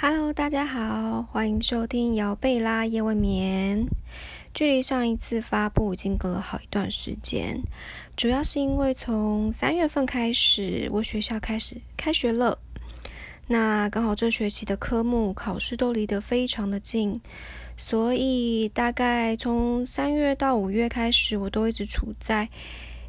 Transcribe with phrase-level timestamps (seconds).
[0.00, 3.88] Hello，大家好，欢迎收听姚贝拉夜未眠。
[4.54, 7.60] 距离上一次发布已经隔了好一段时间，
[8.16, 12.60] 主要是因为从三月份开始，我学校开始开学了。
[13.48, 17.20] 那刚好这学期的科目考试都离得非常的近，
[17.76, 22.48] 所以大概从三月到五月开始，我都一直处在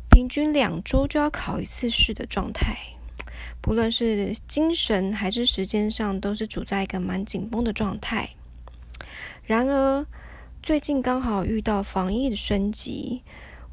[0.10, 2.76] 平均两周就要考一次试的状态。
[3.62, 8.30] 不论是精神还是时间上，都是处在一个蛮紧绷的状态。
[9.44, 10.06] 然而，
[10.64, 13.22] 最近刚好遇到防疫的升级，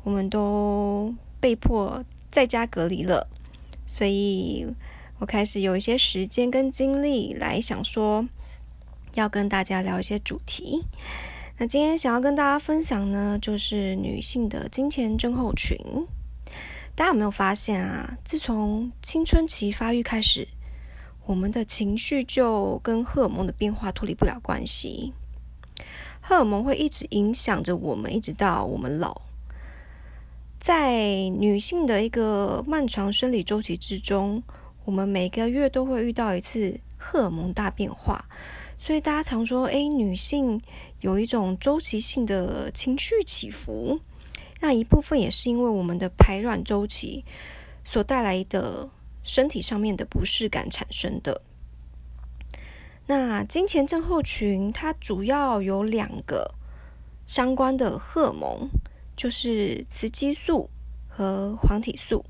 [0.02, 3.28] 我们都被迫在家隔离了，
[3.84, 4.66] 所以
[5.18, 8.26] 我开始有一些时间跟精力来想说，
[9.14, 10.84] 要跟大家聊一些主题。
[11.58, 15.78] 那今天想要跟大家分享呢，就是女性的金钱症候群。
[16.96, 18.16] 大家有没有发现啊？
[18.24, 20.48] 自从青春期发育开始，
[21.26, 25.12] 我们的情绪就跟荷尔蒙的变化脱离不了关系。
[26.22, 29.20] 荷尔蒙会一直影响着我们，一直到我们老。
[30.58, 34.42] 在女性的一个漫长生理周期之中，
[34.86, 38.24] 我们每个月都会遇到一次荷尔蒙大变化。
[38.78, 40.58] 所以大家常说，哎，女性
[41.00, 44.00] 有一种周期性的情绪起伏。
[44.60, 47.24] 那一部分也是因为我们的排卵周期
[47.84, 48.88] 所带来的
[49.22, 51.42] 身体上面的不适感产生的。
[53.06, 56.54] 那金钱症候群它主要有两个
[57.26, 58.68] 相关的荷尔蒙，
[59.14, 60.70] 就是雌激素
[61.08, 62.24] 和黄体素。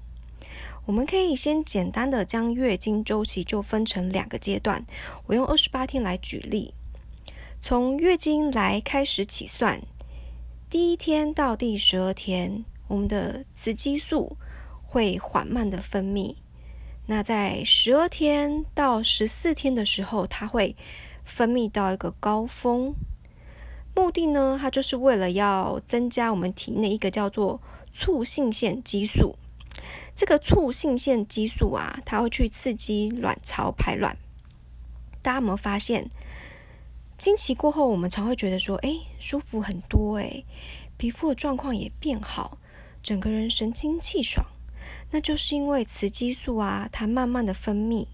[0.87, 4.87] 我们可以先简单的将月经周期就分成两个阶段，
[5.27, 6.75] 我用二十八天来举例，
[7.59, 9.81] 从月经来开始起算。
[10.69, 14.37] 第一天到第十二天，我们的雌激素
[14.83, 16.35] 会缓慢的分泌。
[17.07, 20.75] 那在十二天到十四天的时候，它会
[21.25, 22.93] 分泌到一个高峰。
[23.95, 27.63] 目的呢，它就是为了要增加我们体内一个叫做
[27.93, 29.37] 促性腺激素。
[30.17, 34.17] 这个促性腺激素啊，它会去刺激卵巢排卵。
[35.23, 36.11] 大家有没有发现？
[37.19, 40.45] 经期过后，我们常会觉得说：“哎，舒服很多，哎，
[40.97, 42.59] 皮肤的状况也变好，
[43.03, 44.45] 整个人神清气爽。”
[45.11, 48.07] 那就是因为雌激素啊，它慢慢的分泌，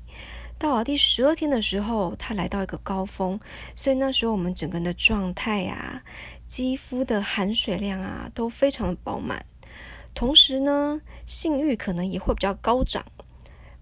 [0.59, 3.41] 到了第十二天的时候，它来到一个高峰，
[3.75, 6.03] 所以那时候我们整个人的状态啊，
[6.47, 9.45] 肌肤的含水量啊，都非常的饱满，
[10.15, 13.05] 同时呢，性欲可能也会比较高涨，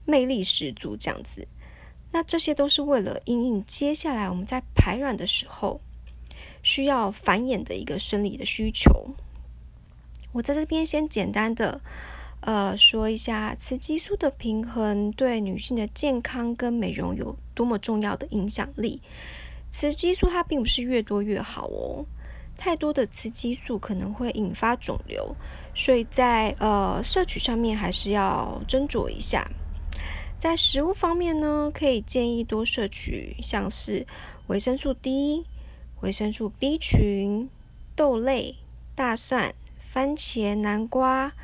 [0.04, 1.46] 魅力十足这样子。
[2.12, 5.80] 那这些都是为了应应接下来我们在排卵的时候
[6.62, 8.90] 需要繁衍的一个生理的需求。
[10.32, 11.80] 我在这边先简单的
[12.40, 19.00] 呃说一下雌激素的平衡对女性的健康跟美容有多么重要的影响力。
[19.70, 22.04] 雌激素它并不是越多越好哦，
[22.56, 25.34] 太多的雌激素可能会引发肿瘤，
[25.74, 29.48] 所以在呃摄取上面还是要斟酌一下。
[30.40, 34.06] 在食物方面呢，可以建议多摄取像是
[34.46, 35.44] 维生素 D、
[36.00, 37.50] 维生素 B 群、
[37.94, 38.56] 豆类、
[38.94, 41.34] 大蒜、番茄、南瓜、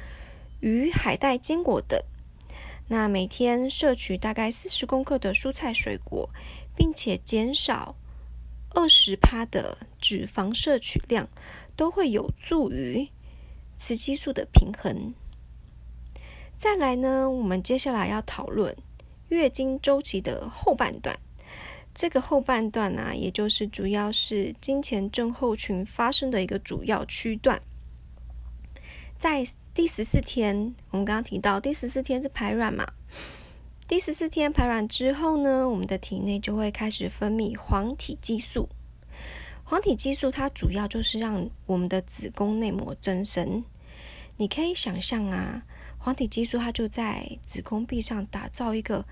[0.61, 2.03] 鱼、海带、坚果等。
[2.89, 6.31] 那每天摄取大概四十公克的蔬菜水果，
[6.75, 7.97] 并且减少
[8.71, 11.29] 二十帕的脂肪摄取量，
[11.77, 13.11] 都会有助于
[13.77, 15.13] 雌激素的平衡。
[16.59, 18.75] 再来呢，我们接下来要讨论
[19.29, 21.19] 月经周期的后半段。
[21.95, 27.63] 这个后半段呢，也就是主要是经前症候群发生的一个主要区段。
[29.19, 29.43] 在
[29.73, 32.87] 第十四天，我们刚刚提到第十四天是排卵嘛？
[33.89, 38.69] 第十四天排卵之后呢，我们的体内就会开始分泌黄体激素。
[39.65, 43.65] 黄体激素它主要就是让我们的子宫内膜增生。
[44.37, 45.63] 你可以想象啊。
[46.07, 49.05] 黄体激素它就在子宫壁上打造一个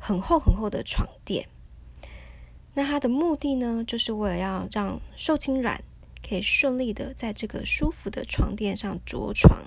[0.00, 1.46] 很厚很厚的床垫，
[2.74, 5.80] 那它的目的呢，就是为了要让受精卵
[6.28, 9.62] 可以顺利的在这个舒服的床垫上着床。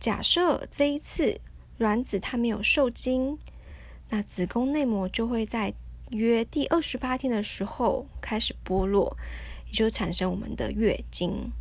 [0.00, 1.40] 假设这一次
[1.78, 3.38] 卵子它没有受精，
[4.08, 5.72] 那子宫内膜就会在
[6.10, 9.16] 约第二十八天的时候开始剥落，
[9.68, 11.52] 也就产生我们的月经。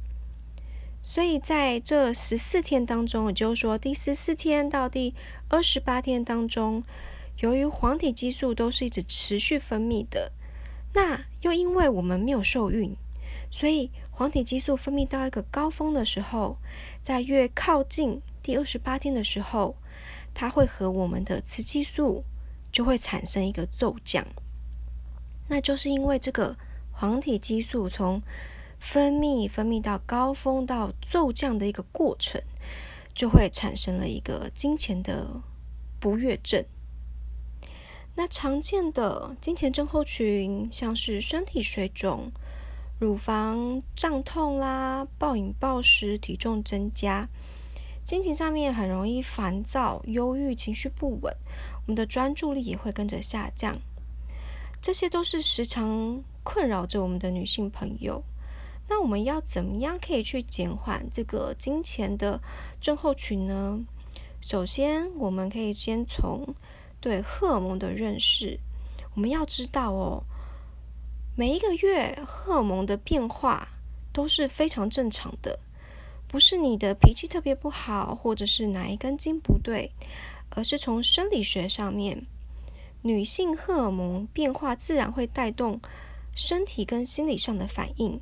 [1.09, 5.15] 所以在这十四天当中，也就是说第十四天到第
[5.47, 6.83] 二十八天当中，
[7.39, 10.31] 由于黄体激素都是一直持续分泌的，
[10.93, 12.95] 那又因为我们没有受孕，
[13.49, 16.57] 所以黄体激素分泌到一个高峰的时候，
[17.01, 19.75] 在越靠近第二十八天的时候，
[20.35, 22.23] 它会和我们的雌激素
[22.71, 24.27] 就会产生一个骤降。
[25.47, 26.55] 那就是因为这个
[26.91, 28.21] 黄体激素从
[28.79, 32.41] 分泌分泌到高峰到骤降的一个过程，
[33.13, 35.41] 就会产生了一个金钱的
[35.99, 36.63] 不悦症。
[38.15, 42.31] 那常见的金钱症候群，像是身体水肿、
[42.99, 47.29] 乳房胀痛啦、暴饮暴食、体重增加。
[48.03, 51.33] 心情上面很容易烦躁、忧郁、情绪不稳，
[51.85, 53.77] 我们的专注力也会跟着下降。
[54.81, 58.23] 这些都是时常困扰着我们的女性朋友。
[58.89, 62.41] 那我们要怎么样可以去减缓这个金钱的
[62.81, 63.79] 症候群呢？
[64.41, 66.55] 首先，我们可以先从
[66.99, 68.59] 对荷尔蒙的认识。
[69.13, 70.23] 我们要知道哦，
[71.35, 73.67] 每一个月荷尔蒙的变化
[74.11, 75.59] 都是非常正常的。
[76.27, 79.91] 不是你的脾气特别不好，或者是哪一根筋不对，
[80.49, 82.25] 而是从生理学上面，
[83.01, 85.79] 女性荷尔蒙变化自然会带动
[86.35, 88.19] 身体跟心理上的反应。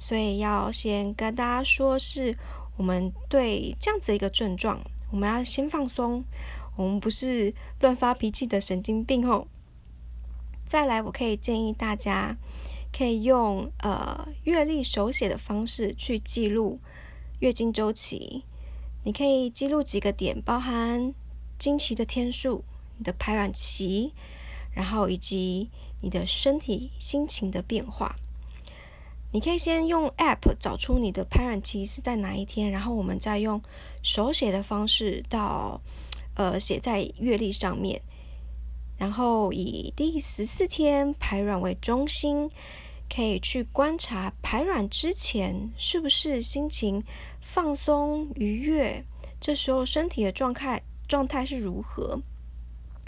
[0.00, 2.34] 所以要先跟大家说，是
[2.78, 4.80] 我们对这样子一个症状，
[5.12, 6.24] 我们要先放松，
[6.74, 9.46] 我们不是乱发脾气的神经病哦。
[10.66, 12.34] 再来，我可以建议大家
[12.90, 16.80] 可以用呃月历手写的方式去记录。
[17.40, 18.42] 月经周期，
[19.04, 21.12] 你可以记录几个点，包含
[21.58, 22.64] 经期的天数、
[22.96, 24.12] 你的排卵期，
[24.72, 25.68] 然后以及
[26.00, 28.16] 你的身体、心情的变化。
[29.32, 33.62] 你可以先用 App 找出你的排卵期是在哪一天，然后我们再用
[34.02, 35.80] 手写的方式到
[36.34, 38.00] 呃写在月历上面，
[38.98, 42.50] 然后以第十四天排卵为中心。
[43.12, 47.02] 可以去观察排卵之前是不是心情
[47.40, 49.04] 放松愉悦，
[49.40, 52.20] 这时候身体的状态状态是如何？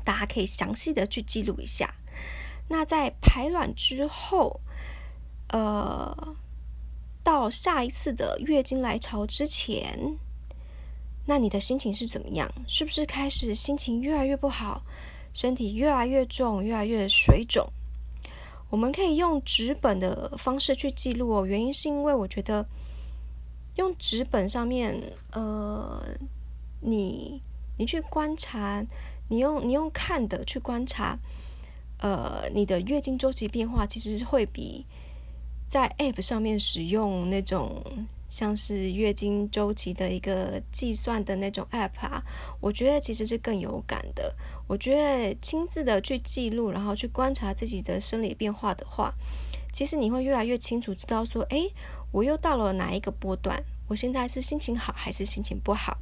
[0.02, 1.94] 大家可以详细的去记录一下。
[2.68, 4.60] 那在排卵之后，
[5.52, 6.36] 呃，
[7.22, 10.18] 到下一次的月经来潮之前，
[11.26, 12.50] 那你的心情是怎么样？
[12.66, 14.82] 是不是开始心情越来越不好，
[15.32, 17.70] 身体越来越重，越来越水肿？
[18.70, 22.66] 我们可以用纸本的方式去记录哦，原因是因为我觉得
[23.76, 24.98] 用纸本上面，
[25.32, 26.02] 呃，
[26.80, 27.42] 你
[27.76, 28.82] 你去观察，
[29.28, 31.18] 你用你用看的去观察，
[31.98, 34.86] 呃，你的月经周期变化，其实会比
[35.72, 37.82] 在 App 上面使用那种。
[38.28, 42.22] 像是月经周期的一个计算的那种 app 啊，
[42.60, 44.34] 我觉得其实是更有感的。
[44.66, 49.12] 我觉得亲自的去记录，然后去观察自己的生理变化的话，
[49.70, 51.68] 其实你会越来越清楚知道说，哎，
[52.10, 53.62] 我又到了哪一个波段？
[53.88, 55.98] 我现在是心情好还是心情不好？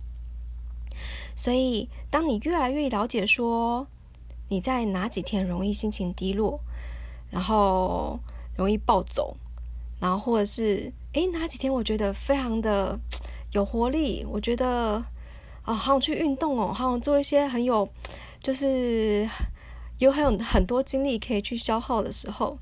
[1.34, 3.88] 所以，当你越来越了解说
[4.49, 6.61] 你在哪几天容易心情低落，
[7.28, 8.20] 然后
[8.56, 9.37] 容易暴走，
[10.00, 10.93] 然后或者是。
[11.14, 12.97] 诶，哪几天我觉得非常的
[13.50, 14.25] 有活力？
[14.31, 15.05] 我觉得
[15.62, 17.88] 啊，好想去运动哦，好想做一些很有，
[18.41, 19.29] 就是
[19.99, 22.56] 有很有很多精力可以去消耗的时候。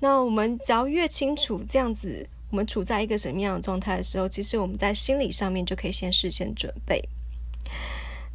[0.00, 7.08] 那我们只要越清楚这样子，我们处在一个什么样的状态的时候，其实我们在心理上面就可以先事先准备。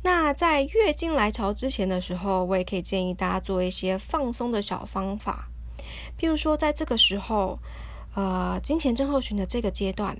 [0.01, 5.49] 那在月经来潮之前的时候，我也可以建议大家做一些放松的小方法，
[6.17, 7.59] 譬如说在这个时候。
[8.17, 10.17] 呃，金钱症候群的这个阶段，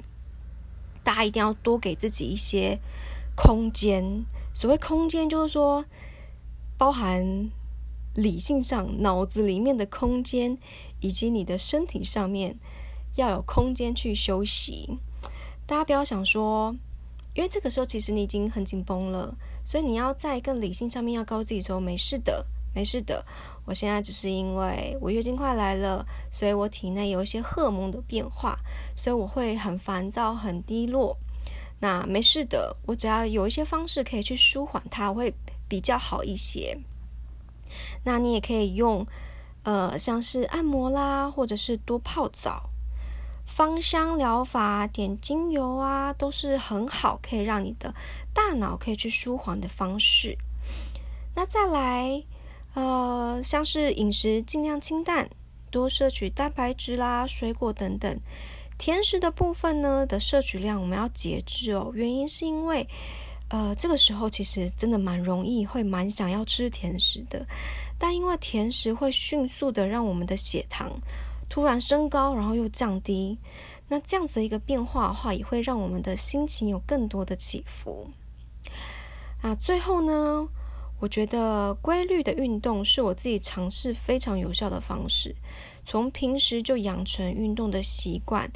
[1.03, 2.77] 大家一定要多给自己一些
[3.35, 4.23] 空间。
[4.53, 5.83] 所谓空间，就是说
[6.77, 7.49] 包含
[8.13, 10.59] 理性上脑子里面的空间，
[10.99, 12.59] 以及你的身体上面
[13.15, 14.99] 要有空间去休息。
[15.65, 16.75] 大家不要想说，
[17.33, 19.35] 因为这个时候其实你已经很紧绷了，
[19.65, 22.45] 所以你要在更理性上面要告诉自己说没事的。
[22.75, 23.25] 没事的，
[23.67, 28.57] 我现在只是因为我月经快来了，所以我体内有一些荷尔蒙的变化，
[28.95, 31.17] 所以我会很烦躁、很低落。
[31.81, 35.33] 那没事的，我只要有一些方式可以去舒缓它，会
[35.67, 36.77] 比较好一些。
[38.05, 39.05] 那你也可以用，
[39.63, 42.69] 呃，像是按摩啦，或者是多泡澡、
[43.45, 47.93] 芳香疗法、点精油啊，都是很好可以让你的
[48.33, 50.37] 大脑可以去舒缓的方式。
[51.35, 52.23] 那再来。
[52.77, 55.27] 呃，像是饮食尽量清淡，
[55.71, 58.19] 多摄取蛋白质啦、水果等等。
[58.77, 61.91] 甜食的部分呢的摄取量我们要节制哦。
[61.95, 62.87] 原因是因为，
[63.49, 67.43] 呃，这个时候其实真的蛮容易会蛮想要吃甜食的，
[67.97, 70.91] 但因为甜食会迅速的让我们的血糖
[71.49, 73.39] 突然升高，然后又降低，
[73.87, 78.07] 那这样子的一个变化的话，也会让我们的心情有更多的起伏。
[79.41, 80.47] 那最后呢？
[80.99, 85.35] 我觉得规律的运动是我自己尝试非常有效的方式。
[85.85, 88.51] 从平时就养成运动的习惯，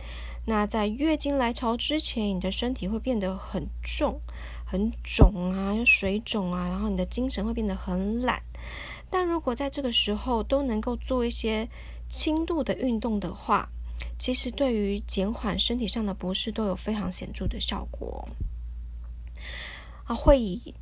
[0.45, 4.19] 那在月经来潮之前，你的身体会变得很重、
[4.65, 8.41] 很肿啊，有水肿啊，然后你的精神会变得很懒。
[9.09, 11.69] 但如果在这个时候都能够做一些
[12.09, 13.69] 轻度的运动的话，
[14.17, 18.27] 其实对于减缓身体上的不适都有非常显著的效果。
[20.05, 20.73] 啊，会以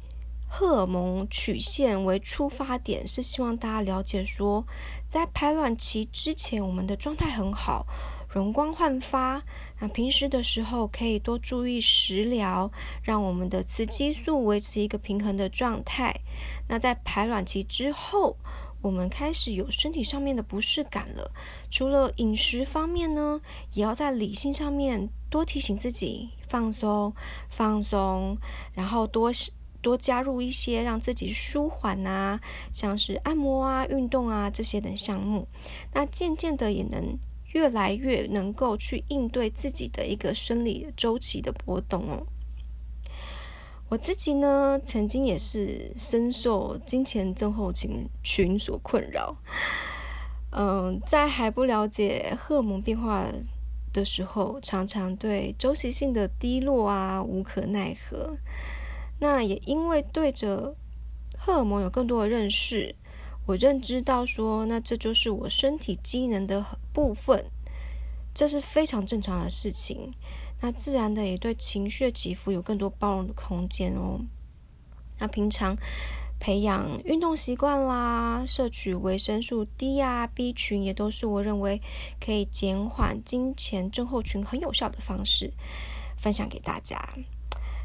[0.50, 4.66] 荷尔蒙曲线为出发点，是希望大家了解说，
[5.08, 7.86] 在排卵期之前，我们的状态很好。
[8.32, 9.42] 容光焕发，
[9.80, 16.16] 那平时的时候可以多注意食疗，让我们的雌激素维持一个平衡的状态。
[16.68, 18.38] 那在排卵期之后，
[18.82, 21.32] 我们开始有身体上面的不适感了。
[21.72, 23.42] 除了饮食方面呢，
[23.74, 27.12] 也要在理性上面多提醒自己放松、
[27.50, 28.38] 放松，
[28.74, 29.32] 然后多
[29.82, 32.40] 多加入一些让自己舒缓啊，
[32.74, 35.48] 像是按摩啊、运动啊这些等项目。
[35.94, 37.18] 那渐渐的也能。
[37.54, 42.28] 越来越能够去应对自己的一个生理周期的波动哦。
[43.90, 49.36] 我自己呢，曾经也是深受金钱症候群群所困扰。
[50.52, 53.26] 嗯，在还不了解荷尔蒙变化
[53.92, 58.38] 的时候，常常对周期性的低落啊无可奈何。
[59.20, 60.76] 那也因为对着
[61.38, 62.96] 荷尔蒙有更多的认识。
[63.46, 67.46] 我认知到说，那这就是我身体机能的部分，
[68.34, 70.14] 这是非常正常的事情。
[70.62, 74.22] 那自然的也对情绪的起伏有更多包容的空间哦。
[75.18, 75.76] 那平常
[76.40, 81.82] 培养运动习惯啦，摄取维生素 D 啊、B 群，也都是我认为
[82.24, 85.52] 可以减缓金钱症候群很有效的方式，
[86.18, 87.16] 分享给大家。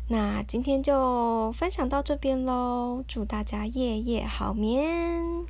[0.07, 5.47] 那今天就分享到这边喽，祝大家夜夜好眠。